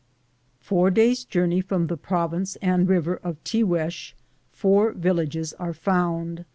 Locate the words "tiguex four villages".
3.43-5.53